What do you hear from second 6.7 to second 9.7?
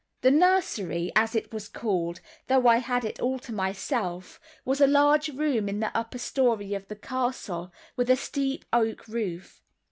of the castle, with a steep oak roof.